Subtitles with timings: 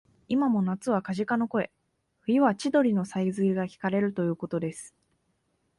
[0.29, 1.69] いまも夏はカジカの声、
[2.21, 4.95] 冬は千鳥のさえずりがきかれるということです